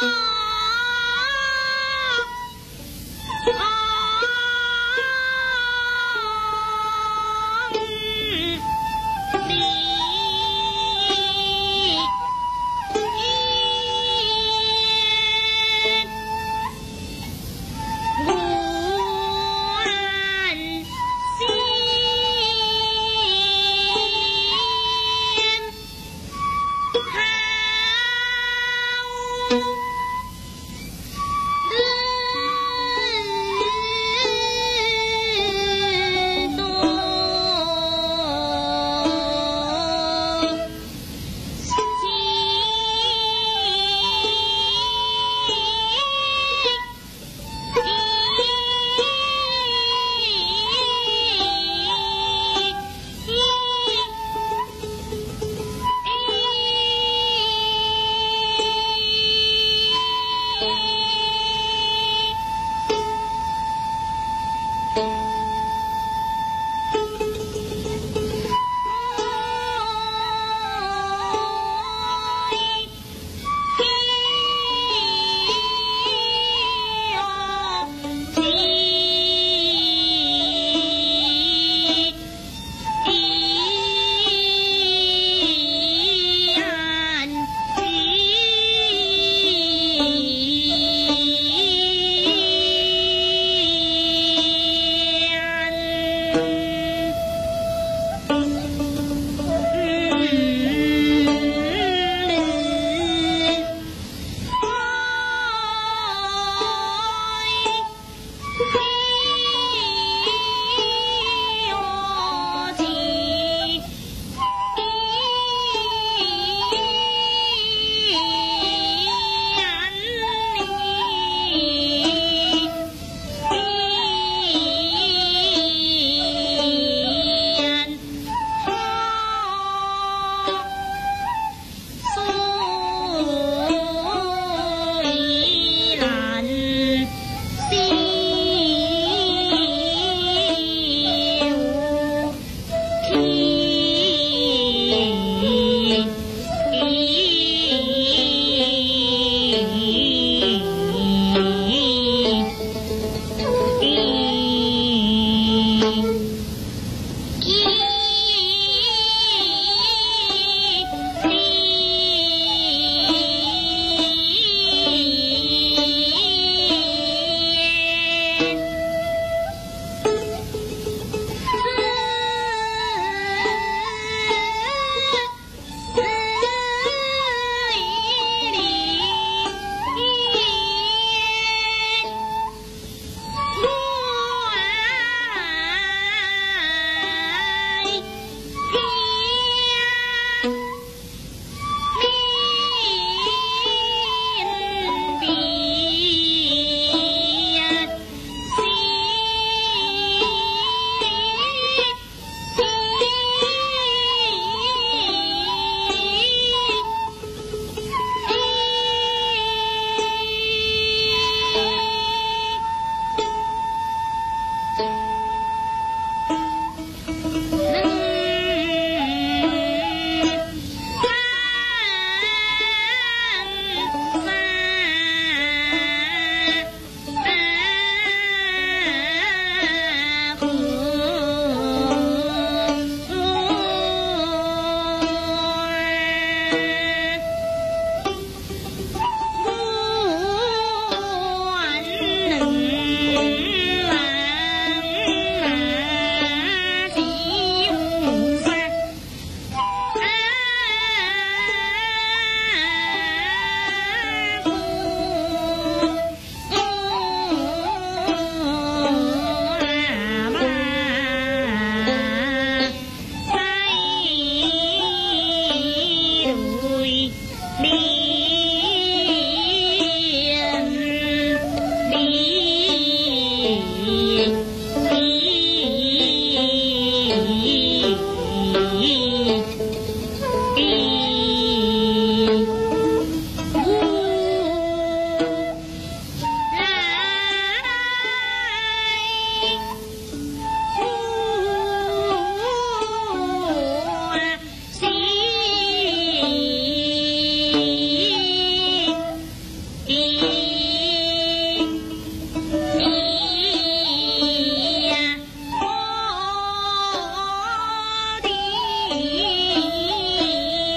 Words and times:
Oh. 0.00 0.37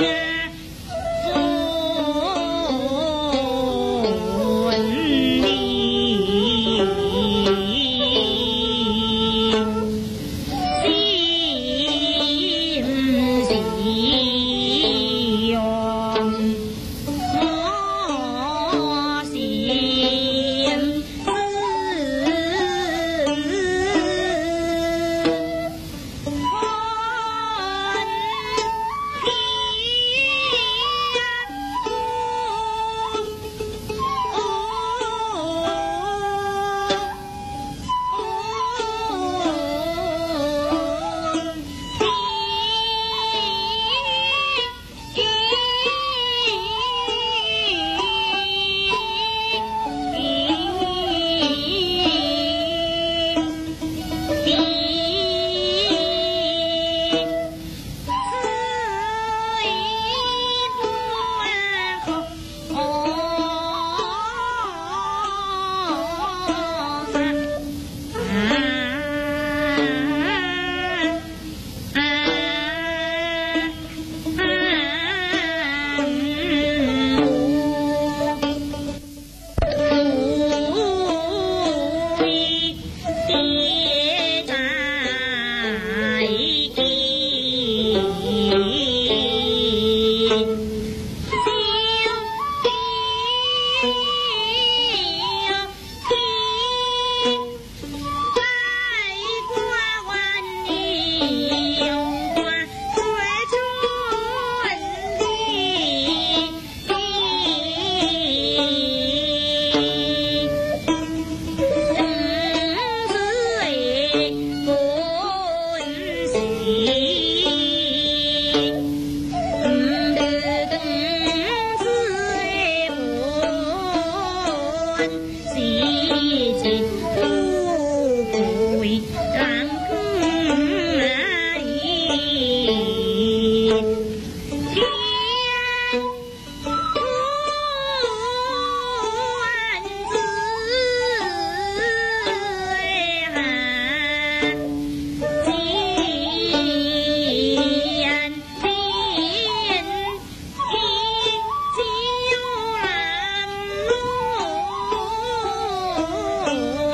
yeah. 0.00 0.23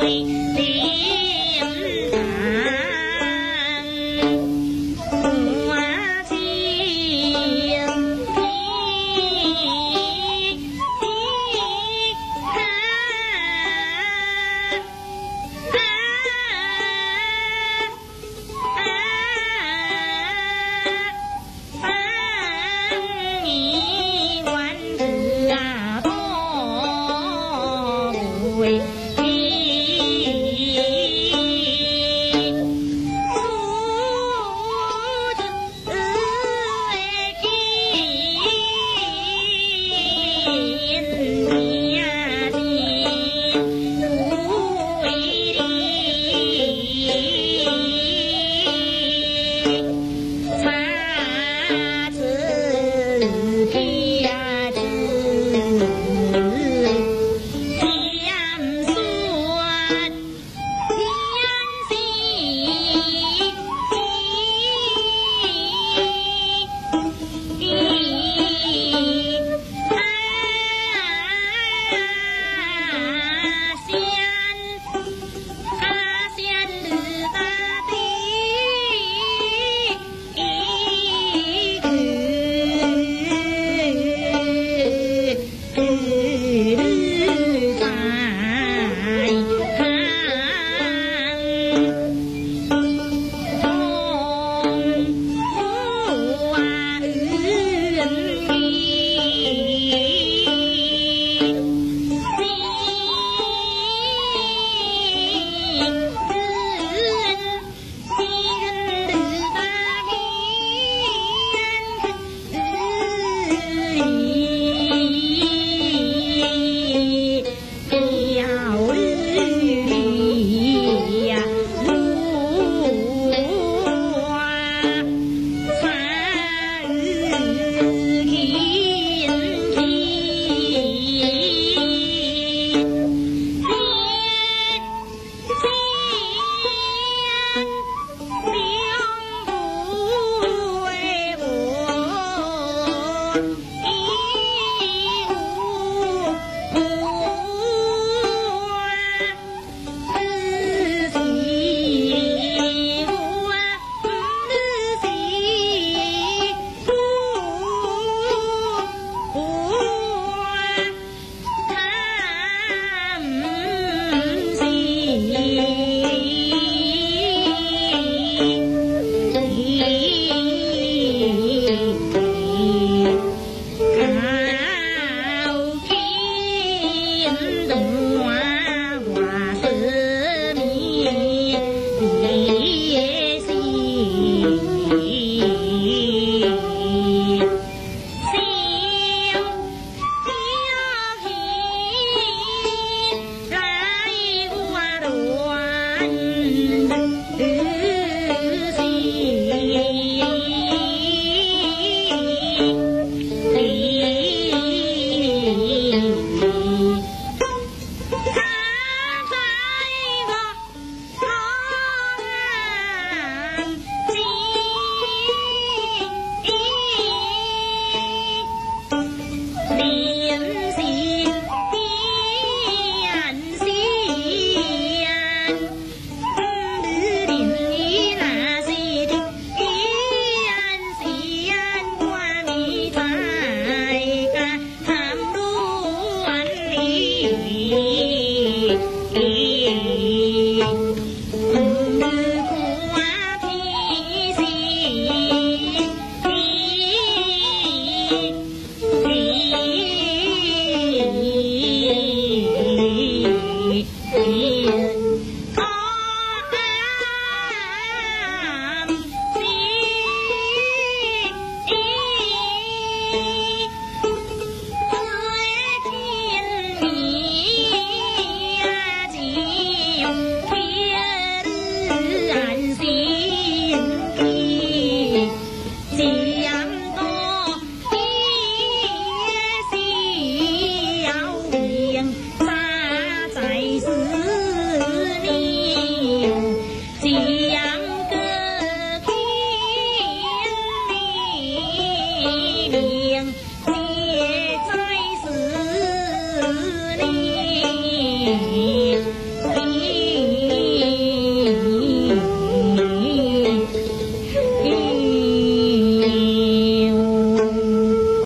Bye. 0.01 0.40